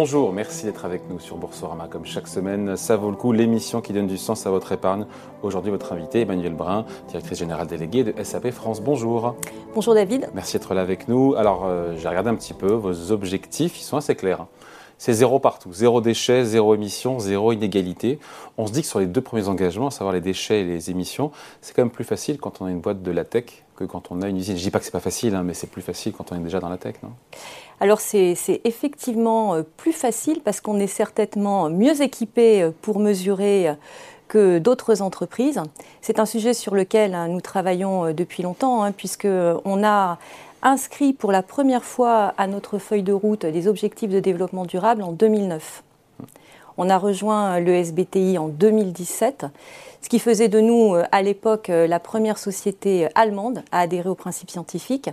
[0.00, 2.76] Bonjour, merci d'être avec nous sur Boursorama comme chaque semaine.
[2.76, 5.06] Ça vaut le coup, l'émission qui donne du sens à votre épargne.
[5.42, 8.80] Aujourd'hui, votre invité, Emmanuel Brun, directrice générale déléguée de SAP France.
[8.80, 9.34] Bonjour.
[9.74, 10.30] Bonjour David.
[10.34, 11.34] Merci d'être là avec nous.
[11.36, 14.42] Alors, euh, j'ai regardé un petit peu vos objectifs, ils sont assez clairs.
[14.42, 14.48] Hein.
[14.98, 18.18] C'est zéro partout, zéro déchet, zéro émission, zéro inégalité.
[18.56, 20.90] On se dit que sur les deux premiers engagements, à savoir les déchets et les
[20.90, 23.84] émissions, c'est quand même plus facile quand on a une boîte de la tech que
[23.84, 24.56] quand on a une usine.
[24.56, 26.40] Je dis pas que c'est pas facile, hein, mais c'est plus facile quand on est
[26.40, 26.96] déjà dans la tech,
[27.80, 33.68] alors c'est effectivement euh, plus facile parce qu'on est certainement mieux équipé euh, pour mesurer
[33.68, 33.74] euh,
[34.26, 35.62] que d'autres entreprises.
[36.00, 40.18] C'est un sujet sur lequel hein, nous travaillons depuis longtemps, hein, puisqu'on a
[40.62, 45.02] inscrit pour la première fois à notre feuille de route des objectifs de développement durable
[45.02, 45.82] en 2009.
[46.76, 49.46] On a rejoint le SBTI en 2017,
[50.00, 54.50] ce qui faisait de nous à l'époque la première société allemande à adhérer aux principes
[54.50, 55.10] scientifiques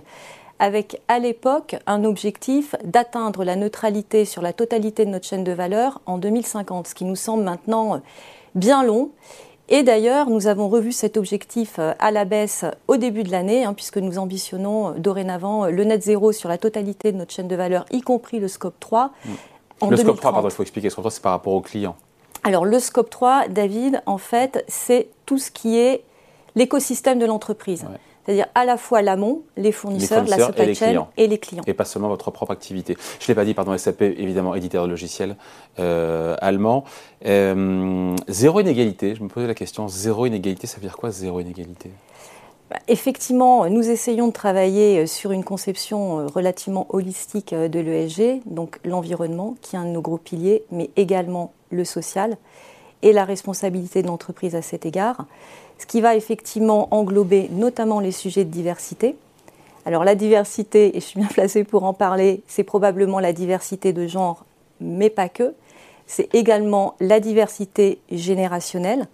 [0.58, 5.52] avec à l'époque un objectif d'atteindre la neutralité sur la totalité de notre chaîne de
[5.52, 8.00] valeur en 2050, ce qui nous semble maintenant
[8.54, 9.10] bien long.
[9.68, 13.64] Et d'ailleurs, nous avons revu cet objectif euh, à la baisse au début de l'année,
[13.64, 17.56] hein, puisque nous ambitionnons dorénavant le net zéro sur la totalité de notre chaîne de
[17.56, 19.10] valeur, y compris le scope 3.
[19.24, 19.90] Mmh.
[19.90, 20.86] le scope 3, pardon, il faut expliquer.
[20.86, 21.96] Le scope 3, c'est par rapport aux clients.
[22.44, 26.04] Alors, le scope 3, David, en fait, c'est tout ce qui est
[26.54, 27.86] l'écosystème de l'entreprise
[28.26, 31.62] c'est-à-dire à la fois l'amont, les fournisseurs, la supply chain et les clients.
[31.68, 32.96] Et pas seulement votre propre activité.
[33.20, 35.36] Je ne l'ai pas dit, pardon, SAP, évidemment, éditeur de logiciels
[35.78, 36.82] euh, allemand.
[37.24, 41.38] Euh, zéro inégalité, je me posais la question, zéro inégalité, ça veut dire quoi zéro
[41.38, 41.92] inégalité?
[42.68, 49.54] Bah, Effectivement, nous essayons de travailler sur une conception relativement holistique de l'ESG, donc l'environnement,
[49.62, 52.36] qui est un de nos gros piliers, mais également le social
[53.02, 55.26] et la responsabilité de l'entreprise à cet égard
[55.78, 59.16] ce qui va effectivement englober notamment les sujets de diversité.
[59.84, 63.92] Alors la diversité, et je suis bien placée pour en parler, c'est probablement la diversité
[63.92, 64.44] de genre,
[64.80, 65.54] mais pas que.
[66.06, 69.06] C'est également la diversité générationnelle,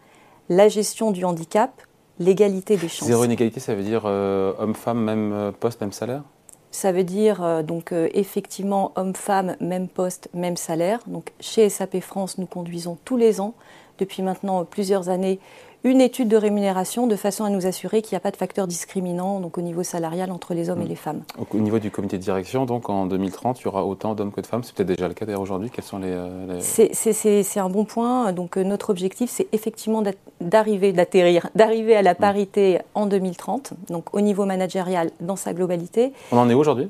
[0.49, 1.71] la gestion du handicap,
[2.19, 3.09] l'égalité des chances.
[3.09, 6.23] Zéro inégalité, ça veut dire euh, homme-femme, même euh, poste, même salaire?
[6.71, 11.01] Ça veut dire euh, donc effectivement homme-femme, même poste, même salaire.
[11.07, 13.55] Donc chez SAP France, nous conduisons tous les ans,
[13.99, 15.39] depuis maintenant plusieurs années,
[15.85, 18.67] une étude de rémunération de façon à nous assurer qu'il n'y a pas de facteur
[18.67, 20.89] discriminant donc au niveau salarial entre les hommes et mm.
[20.89, 21.23] les femmes.
[21.53, 24.41] Au niveau du comité de direction, donc en 2030, il y aura autant d'hommes que
[24.41, 24.63] de femmes.
[24.63, 25.71] C'est peut-être déjà le cas d'ailleurs aujourd'hui.
[25.71, 28.33] Quels sont les, euh, C'est un bon point.
[28.33, 30.03] Donc euh, notre objectif, c'est effectivement
[30.41, 32.17] d'arriver, d'atterrir, d'arriver à la mm.
[32.17, 36.13] parité en 2030, donc au niveau managérial dans sa globalité.
[36.31, 36.89] On en est aujourd'hui?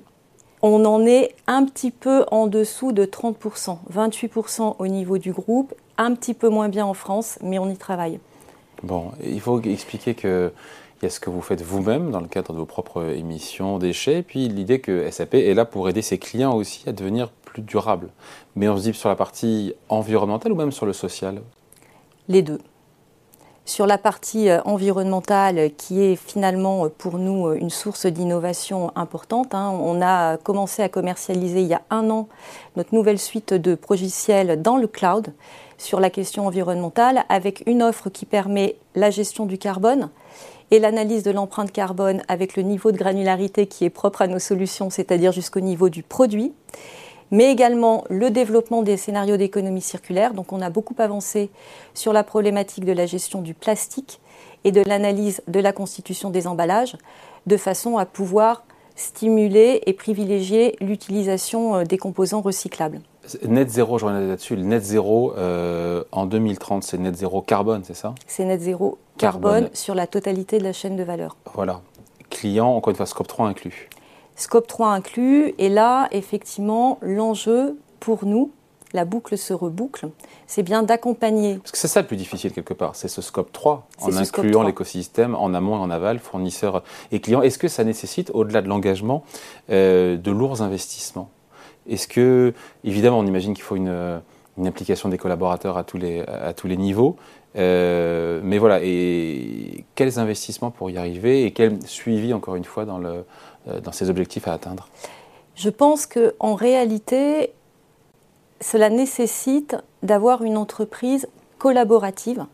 [0.60, 5.74] On en est un petit peu en dessous de 30%, 28% au niveau du groupe,
[5.98, 8.20] un petit peu moins bien en France, mais on y travaille.
[8.82, 10.52] Bon, il faut expliquer que
[11.02, 13.78] il y a ce que vous faites vous-même dans le cadre de vos propres émissions
[13.78, 17.30] déchets, et puis l'idée que SAP est là pour aider ses clients aussi à devenir
[17.30, 18.10] plus durables.
[18.54, 21.42] Mais on se dit sur la partie environnementale ou même sur le social?
[22.28, 22.60] Les deux.
[23.64, 28.92] Sur la partie euh, environnementale, qui est finalement euh, pour nous euh, une source d'innovation
[28.96, 32.28] importante, hein, on a commencé à commercialiser il y a un an
[32.76, 35.32] notre nouvelle suite de logiciels dans le cloud
[35.82, 40.10] sur la question environnementale avec une offre qui permet la gestion du carbone
[40.70, 44.38] et l'analyse de l'empreinte carbone avec le niveau de granularité qui est propre à nos
[44.38, 46.52] solutions, c'est-à-dire jusqu'au niveau du produit,
[47.32, 50.34] mais également le développement des scénarios d'économie circulaire.
[50.34, 51.50] Donc on a beaucoup avancé
[51.94, 54.20] sur la problématique de la gestion du plastique
[54.64, 56.96] et de l'analyse de la constitution des emballages,
[57.46, 58.64] de façon à pouvoir
[58.94, 63.00] stimuler et privilégier l'utilisation euh, des composants recyclables.
[63.48, 64.56] Net zéro, je reviens là-dessus.
[64.56, 68.14] Le net zéro euh, en 2030, c'est net zéro carbone, c'est ça?
[68.26, 71.36] C'est net zéro carbone, sur la totalité de la chaîne de valeur.
[71.54, 71.80] Voilà.
[72.30, 73.88] Client, encore une fois, scope 3 inclus.
[74.34, 75.54] Scope 3 inclus.
[75.58, 78.50] Et là, effectivement, l'enjeu pour nous,
[78.92, 80.08] la boucle se reboucle,
[80.46, 81.58] c'est bien d'accompagner.
[81.58, 84.62] Parce que c'est ça le plus difficile quelque part, c'est ce scope 3, en incluant
[84.62, 87.42] l'écosystème en amont et en aval, fournisseurs et clients.
[87.42, 89.24] Est-ce que ça nécessite, au-delà de l'engagement,
[89.70, 91.30] euh, de lourds investissements?
[91.88, 92.52] Est-ce que,
[92.84, 94.20] évidemment, on imagine qu'il faut une,
[94.64, 97.16] implication des collaborateurs à tous les, à tous les niveaux,
[97.56, 102.84] euh, mais voilà, et quels investissements pour y arriver et quel suivi, encore une fois,
[102.84, 103.24] dans, le,
[103.68, 104.88] euh, dans ces objectifs à atteindre?
[105.54, 107.52] Je pense qu'en réalité,
[108.60, 111.28] cela nécessite d'avoir une entreprise
[111.58, 112.46] collaborative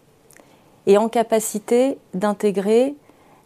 [0.86, 2.94] et en capacité d'intégrer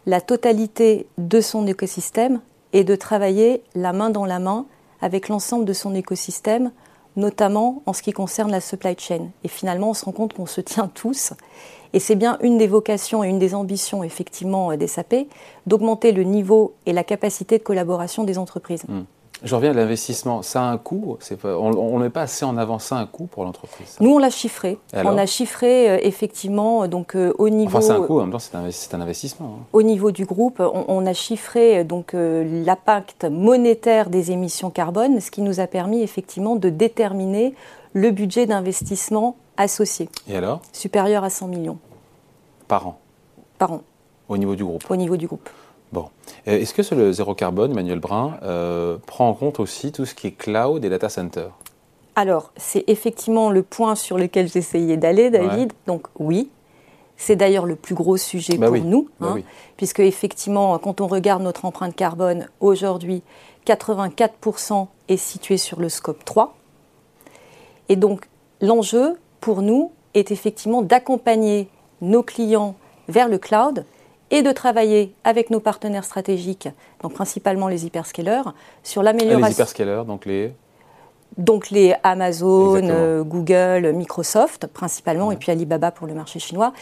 [0.05, 2.41] la totalité de son écosystème
[2.73, 4.65] et de travailler la main dans la main
[5.03, 6.71] avec l'ensemble de son écosystème,
[7.17, 9.27] notamment en ce qui concerne la supply chain.
[9.43, 11.33] Et finalement, on se rend compte qu'on se tient tous.
[11.91, 15.27] Et c'est bien une des vocations et une des ambitions, effectivement, des SAP,
[15.67, 18.85] d'augmenter le niveau et la capacité de collaboration des entreprises.
[18.87, 19.03] Hmm.
[19.43, 20.41] Je reviens à l'investissement.
[20.41, 23.43] Ça a un coût On ne met pas assez en avant ça un coût pour
[23.43, 24.77] l'entreprise Nous, on l'a chiffré.
[24.93, 27.77] On a chiffré euh, effectivement donc, euh, au niveau.
[27.77, 29.57] Enfin, c'est un coût, en même temps, c'est un, investissement.
[29.59, 29.65] Hein.
[29.73, 35.41] Au niveau du groupe, on, a chiffré donc l'impact monétaire des émissions carbone, ce qui
[35.41, 37.53] nous a permis effectivement de déterminer
[37.93, 40.09] le budget d'investissement associé.
[40.27, 40.61] Et alors?
[40.71, 41.77] Supérieur à 100 millions.
[42.67, 42.99] Par an?
[43.57, 43.81] Par an.
[44.29, 44.83] Au niveau du groupe?
[44.89, 45.49] Au niveau du groupe.
[45.93, 46.09] Bon.
[46.47, 50.27] Est-ce que le zéro carbone, Emmanuel Brun, euh, prend en compte aussi tout ce qui
[50.27, 51.49] est cloud et data center
[52.15, 55.71] Alors, c'est effectivement le point sur lequel j'essayais d'aller, David.
[55.85, 56.49] Donc, oui.
[57.15, 59.41] C'est d'ailleurs le plus gros sujet bah pour nous, bah hein,
[59.77, 63.21] puisque effectivement, quand on regarde notre empreinte carbone aujourd'hui,
[63.67, 66.55] 84% est situé sur le scope 3.
[67.87, 68.27] Et donc,
[68.61, 71.69] l'enjeu pour nous est effectivement d'accompagner
[72.01, 72.75] nos clients
[73.07, 73.85] vers le cloud
[74.33, 76.67] et de travailler avec nos partenaires stratégiques,
[77.03, 78.41] donc principalement les hyperscalers,
[78.81, 79.45] sur l'amélioration.
[79.45, 80.51] Les hyperscalers, donc les
[81.37, 86.73] donc les Amazon, euh, Google, Microsoft principalement, et puis Alibaba pour le marché chinois,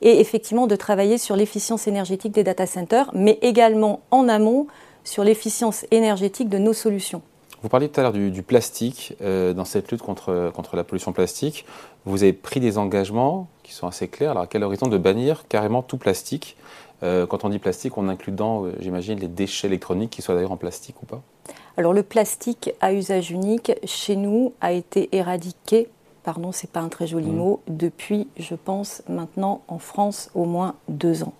[0.00, 4.66] et effectivement de travailler sur l'efficience énergétique des data centers, mais également en amont
[5.04, 7.22] sur l'efficience énergétique de nos solutions.
[7.62, 11.12] Vous parliez tout à l'heure du, plastique, euh, dans cette lutte contre, contre la pollution
[11.12, 11.64] plastique.
[12.04, 14.30] Vous avez pris des engagements qui sont assez clairs.
[14.30, 16.56] Alors, à quel horizon de bannir carrément tout plastique
[17.02, 20.34] euh, Quand on dit plastique, on inclut dans, euh, j'imagine, les déchets électroniques, qui soient
[20.34, 21.22] d'ailleurs en plastique ou pas
[21.76, 25.88] Alors, le plastique à usage unique, chez nous, a été éradiqué,
[26.24, 27.36] pardon, c'est pas un très joli mmh.
[27.36, 31.34] mot, depuis, je pense, maintenant, en France, au moins deux ans.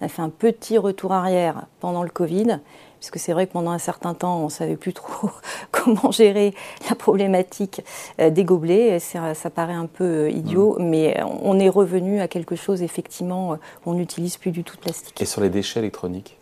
[0.00, 2.60] On a fait un petit retour arrière pendant le Covid
[3.00, 5.30] puisque c'est vrai que pendant un certain temps, on ne savait plus trop
[5.72, 6.54] comment gérer
[6.88, 7.82] la problématique
[8.20, 8.98] euh, des gobelets.
[9.00, 10.84] Ça, ça paraît un peu euh, idiot, mmh.
[10.84, 13.56] mais on est revenu à quelque chose, effectivement, euh,
[13.86, 15.20] on n'utilise plus du tout de plastique.
[15.20, 16.36] Et sur les déchets électroniques?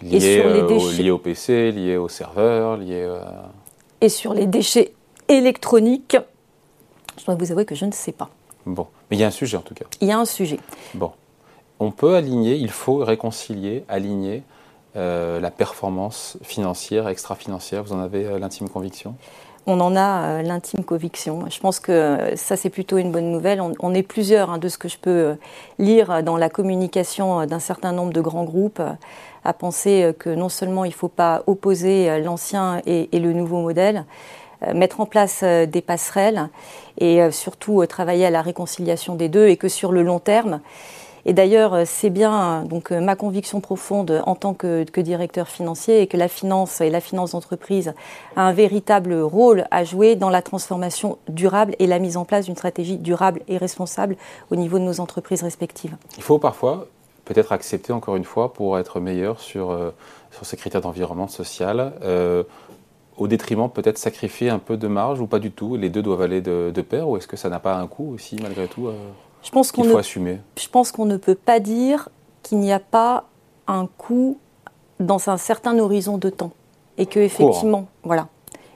[0.00, 1.10] Liés, sur les déchets...
[1.10, 3.08] au PC, liés au serveur, liés
[4.00, 4.94] Et sur les déchets
[5.28, 6.16] électroniques,
[7.18, 8.30] je dois vous avouer que je ne sais pas.
[8.66, 9.84] Bon, mais il y a un sujet en tout cas.
[10.00, 10.58] Il y a un sujet.
[10.94, 11.12] Bon.
[11.82, 14.44] On peut aligner, il faut réconcilier, aligner
[14.94, 19.16] euh, la performance financière, extra-financière Vous en avez euh, l'intime conviction?
[19.66, 21.44] On en a euh, l'intime conviction.
[21.50, 23.60] Je pense que ça, c'est plutôt une bonne nouvelle.
[23.60, 25.34] On, est plusieurs, hein, de ce que je peux
[25.80, 28.82] lire dans la communication d'un certain nombre de grands groupes,
[29.44, 34.04] à penser que non seulement il ne faut pas opposer l'ancien et, le nouveau modèle,
[34.72, 36.48] mettre en place des passerelles
[36.98, 40.60] et surtout travailler à la réconciliation des deux, et que sur le long terme,
[41.24, 46.00] et d'ailleurs, euh, c'est bien donc euh, ma conviction profonde en tant que, directeur financier
[46.00, 47.94] et que la finance et la finance d'entreprise
[48.36, 52.46] a un véritable rôle à jouer dans la transformation durable et la mise en place
[52.46, 54.16] d'une stratégie durable et responsable
[54.50, 55.96] au niveau de nos entreprises respectives.
[56.16, 56.86] Il faut parfois
[57.24, 59.90] peut-être accepter encore une fois pour être meilleur sur, euh,
[60.30, 61.92] sur ces critères d'environnement social.
[63.18, 65.76] au détriment peut-être sacrifier un peu de marge ou pas du tout?
[65.76, 68.36] Les deux doivent aller de pair ou est-ce que ça n'a pas un coût aussi
[68.40, 68.88] malgré tout
[69.42, 70.38] je pense qu'on faut assumer.
[70.56, 72.08] Je pense qu'on ne peut pas dire
[72.42, 73.24] qu'il n'y a pas
[73.66, 74.38] un coût
[75.00, 76.52] dans un certain horizon de temps
[76.98, 78.28] et que effectivement, voilà,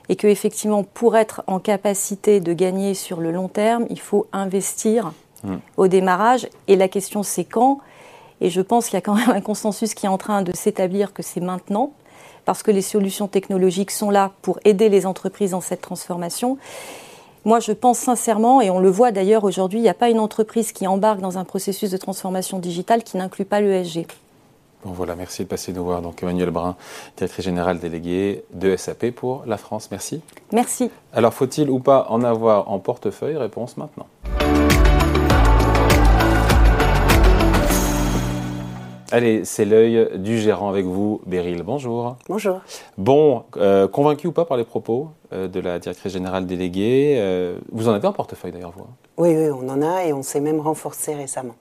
[0.09, 4.27] et que effectivement, pour être en capacité de gagner sur le long terme, il faut
[4.33, 5.13] investir
[5.45, 5.57] hmm.
[5.77, 6.49] au démarrage.
[6.69, 7.81] Et la question, c'est quand?
[8.41, 10.55] Et je pense qu'il y a quand même un consensus qui est en train de
[10.55, 11.93] s'établir que c'est maintenant,
[12.45, 16.59] parce que les solutions technologiques sont là pour aider les entreprises dans cette transformation.
[17.47, 20.19] Moi, je pense sincèrement, et on le voit d'ailleurs aujourd'hui, il n'y a pas une
[20.19, 24.05] entreprise qui embarque dans un processus de transformation digitale qui n'inclut pas l'ESG.
[24.85, 26.03] Bon voilà, merci de passer nous voir.
[26.03, 26.75] Donc Emmanuel Brun,
[27.17, 29.93] directrice générale déléguée de SAP pour la France.
[29.93, 30.23] Merci.
[30.53, 30.91] Merci.
[31.13, 33.37] Alors faut-il ou pas en avoir en portefeuille?
[33.37, 34.07] Réponse maintenant.
[39.13, 41.63] Allez, c'est l'œil du gérant avec vous, Beryl.
[41.63, 42.17] Bonjour.
[42.29, 42.61] Bonjour.
[42.99, 47.57] Bon, euh, convaincu ou pas par les propos euh, de la directrice générale déléguée euh,
[47.71, 48.95] Vous en avez un portefeuille d'ailleurs, vous hein?
[49.17, 51.55] Oui, oui, on en a et on s'est même renforcé récemment.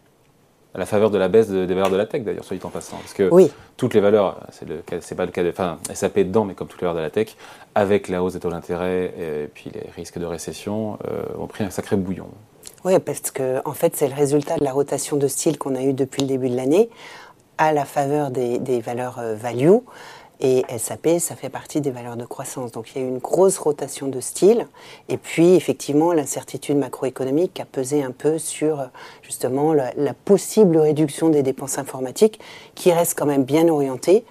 [0.74, 2.70] À la faveur de la baisse des valeurs de la tech d'ailleurs, soit dit en
[2.70, 2.98] passant.
[2.98, 3.30] Parce que
[3.78, 5.50] toutes les valeurs, c'est pas le cas de.
[5.50, 7.38] Enfin, SAP dedans, mais comme toutes les valeurs de la tech,
[7.76, 10.98] avec la hausse des taux d'intérêt et puis les risques de récession,
[11.40, 12.28] ont pris un sacré bouillon.
[12.86, 15.82] Oui, parce que en fait, c'est le résultat de la rotation de style qu'on a
[15.82, 16.90] eu depuis le début de l'année
[17.58, 19.78] à la faveur des, valeurs euh, value.
[20.42, 22.74] Et SAP, ça fait partie des valeurs de croissance.
[22.74, 24.68] Donc il y a eu une grosse rotation de style.
[25.08, 28.90] Et puis effectivement, l'incertitude macroéconomique a pesé un peu sur
[29.22, 32.42] justement la, possible réduction des dépenses informatiques,
[32.76, 34.26] qui reste quand même bien orientée,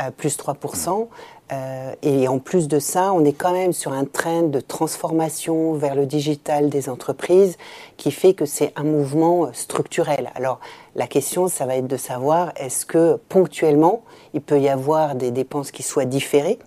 [0.00, 1.08] euh, plus 3%.
[1.52, 5.74] Euh, et en plus de ça, on est quand même sur un train de transformation
[5.74, 7.56] vers le digital des entreprises
[7.96, 10.30] qui fait que c'est un mouvement structurel.
[10.34, 10.58] Alors
[10.96, 14.02] la question, ça va être de savoir est-ce que ponctuellement,
[14.34, 16.58] il peut y avoir des dépenses qui soient différées?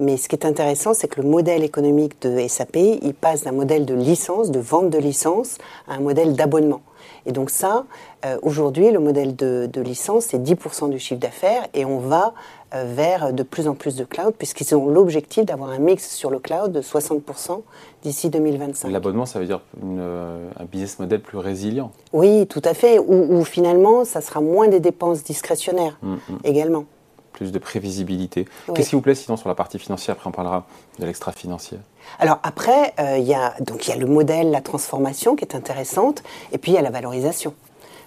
[0.00, 3.52] Mais ce qui est intéressant, c'est que le modèle économique de SAP, il passe d'un
[3.52, 6.80] modèle de licence, de vente de licence, à un modèle d'abonnement.
[7.26, 7.84] Et donc ça,
[8.24, 12.32] euh, aujourd'hui, le modèle de, licence, c'est 10% du chiffre d'affaires et on va euh,
[12.74, 16.38] vers de plus en plus de cloud puisqu'ils ont l'objectif d'avoir un mix sur le
[16.38, 17.62] cloud de 60%
[18.02, 18.90] d'ici 2025.
[18.90, 23.44] L'abonnement, ça veut dire euh, un business model plus résilient Oui, tout à fait, où,
[23.44, 26.38] finalement, ça sera moins des dépenses discrétionnaires mm, mm.
[26.44, 26.84] également
[27.32, 28.46] plus de prévisibilité.
[28.72, 30.14] Qu'est-ce qui vous plaît sinon sur la partie financière?
[30.14, 30.66] Après, on parlera
[31.00, 31.78] de l'extra-financier.
[32.20, 35.56] Alors après, euh, il y, a, donc, y a le modèle, la transformation qui est
[35.56, 37.52] intéressante, et puis il y a la valorisation.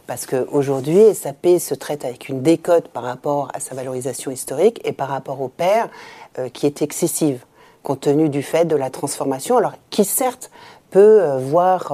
[0.08, 4.94] Parce qu'aujourd'hui, SAP se traite avec une décote par rapport à sa valorisation historique et
[4.94, 5.90] par rapport au père
[6.40, 7.46] euh, qui est excessive,
[7.84, 10.50] compte tenu du fait de la transformation, alors qui certes
[10.90, 11.94] peut euh, voir,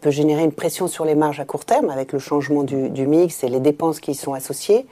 [0.00, 3.06] peut générer une pression sur les marges à court terme avec le changement du, du
[3.06, 4.86] mix et les dépenses qui y sont associées,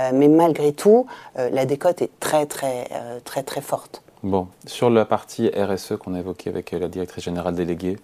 [0.00, 1.06] euh, mais malgré tout,
[1.38, 4.02] euh, la décote est très, très, euh, très, très forte.
[4.22, 7.96] Bon, sur la partie RSE qu'on a évoquée avec la directrice générale déléguée,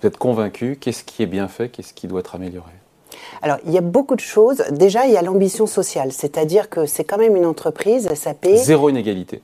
[0.00, 2.72] vous êtes convaincu Qu'est-ce qui est bien fait Qu'est-ce qui doit être amélioré?
[3.42, 4.62] Alors, il y a beaucoup de choses.
[4.70, 8.48] Déjà, il y a l'ambition sociale, c'est-à-dire que c'est quand même une entreprise, SAP.
[8.54, 9.42] Zéro inégalité.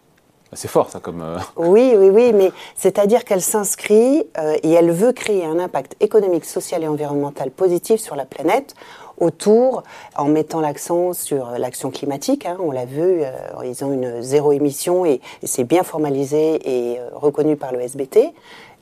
[0.52, 1.25] C'est fort, ça, comme.
[1.56, 4.25] Oui, oui, oui, mais c'est-à-dire qu'elle s'inscrit
[4.62, 8.75] et elle veut créer un impact économique, social et environnemental positif sur la planète
[9.18, 9.83] autour,
[10.16, 12.47] en mettant l'accent sur l'action climatique.
[12.47, 13.30] Hein, on l'a vu, euh,
[13.64, 18.33] ils ont une zéro émission et, c'est bien formalisé et euh, reconnu par le SBT.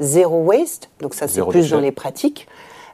[0.01, 2.49] Zéro waste, donc ça c'est plus dans les pratiques.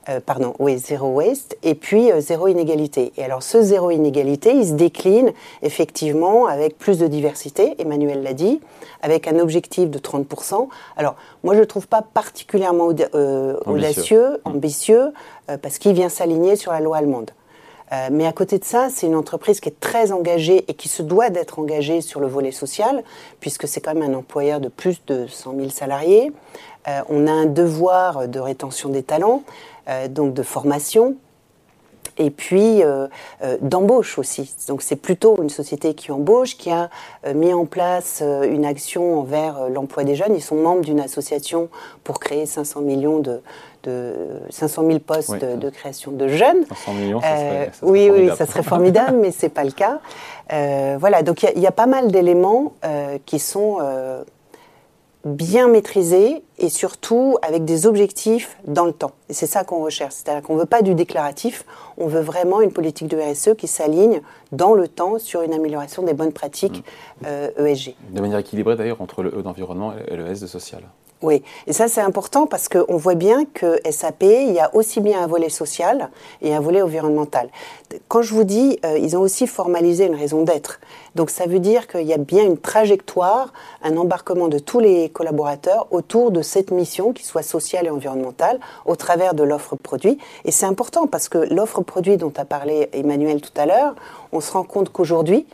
[0.09, 3.12] Euh, pardon, oui, zéro waste, et puis zéro inégalité.
[3.19, 8.33] Et alors ce zéro inégalité, il se décline effectivement avec plus de diversité, Emmanuel l'a
[8.33, 8.61] dit,
[9.02, 10.69] avec un objectif de 30%.
[10.97, 12.87] Alors moi je ne le trouve pas particulièrement
[13.66, 15.12] audacieux, ambitieux,
[15.61, 17.30] parce qu'il vient s'aligner sur la loi allemande.
[18.11, 21.02] mais à côté de ça, c'est une entreprise qui est très engagée et qui se
[21.02, 23.02] doit d'être engagée sur le volet social,
[23.40, 26.33] puisque c'est quand même un employeur de plus de 100 000 salariés.
[27.09, 29.42] on a un devoir de rétention des talents.
[29.89, 31.17] Euh, donc de formation,
[32.19, 33.07] et puis euh,
[33.43, 34.55] euh, d'embauche aussi.
[34.69, 36.91] Donc c'est plutôt une société qui embauche, qui a
[37.35, 40.35] mis en place une action envers l'emploi des jeunes.
[40.35, 41.71] Ils sont membres d'une association
[42.05, 43.41] pour créer 500 millions de,
[44.51, 46.67] 500 000 postes de, création de jeunes.
[46.69, 50.01] 500 millions, ça serait, oui, oui, ça serait formidable, mais c'est pas le cas.
[50.99, 52.75] voilà, donc il y, a pas mal d'éléments
[53.25, 53.79] qui sont
[55.25, 59.12] bien maîtrisé et surtout avec des objectifs dans le temps.
[59.29, 60.15] Et c'est ça qu'on recherche.
[60.15, 61.65] C'est-à-dire qu'on ne veut pas du déclaratif,
[61.99, 64.23] on veut vraiment une politique de RSE qui s'aligne
[64.53, 66.83] dans le temps sur une amélioration des bonnes pratiques
[67.23, 67.23] ESG.
[67.23, 67.27] Mmh.
[67.27, 70.83] Euh, e de manière équilibrée d'ailleurs entre le E d'environnement et le S de social.
[71.23, 75.03] Oui, et ça c'est important parce qu'on voit bien que SAP, il y a aussi
[75.03, 76.09] bien un volet social
[76.41, 77.50] et un volet environnemental.
[78.09, 80.81] Quand je vous dis, euh, ils ont aussi formalisé une raison d'être.
[81.15, 85.11] Donc ça veut dire qu'il y a bien une trajectoire, un embarquement de tous les
[85.11, 90.17] collaborateurs autour de cette mission qui soit sociale et environnementale au travers de l'offre produit.
[90.47, 93.95] Et c'est important parce que l'offre produit dont a parlé Emmanuel tout à l'heure,
[94.33, 95.47] on se rend compte qu'aujourd'hui,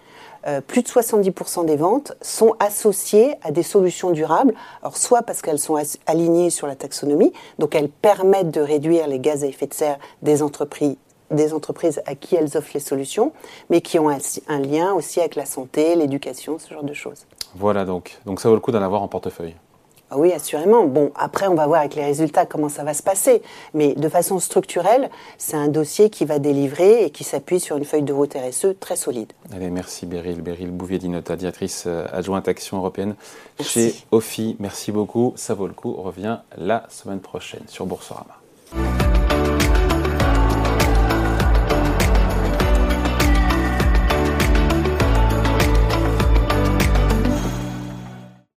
[0.47, 4.55] euh, plus de 70% des ventes sont associées à des solutions durables.
[4.83, 5.77] Alors, soit parce qu'elles sont
[6.07, 9.99] alignées sur la taxonomie, donc elles permettent de réduire les gaz à effet de serre
[10.23, 10.97] des entreprises
[11.33, 13.33] des entreprises à qui elles offrent les solutions,
[13.69, 17.27] mais qui ont un, un lien aussi avec la santé, l'éducation, ce genre de choses.
[17.57, 18.19] Voilà donc.
[18.27, 19.57] Donc ça vaut le coup d'en avoir en portefeuille.
[20.11, 20.85] Ah oui, assurément.
[20.85, 23.43] Bon, après, on va voir avec les résultats comment ça va se passer.
[23.75, 27.85] Mais de façon structurelle, c'est un dossier qui va délivrer et qui s'appuie sur une
[27.85, 29.33] feuille de route RSE très solide.
[29.53, 30.41] Allez, merci Beryl.
[30.43, 33.17] Beryl Bouvier-Dinota, directrice euh, adjointe Action Européenne
[33.61, 34.57] chez OFI.
[34.61, 35.33] Merci beaucoup.
[35.37, 35.95] Ça vaut le coup.
[35.99, 38.37] On revient la semaine prochaine sur Boursorama.